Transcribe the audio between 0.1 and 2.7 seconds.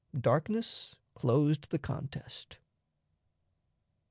Darkness closed the contest.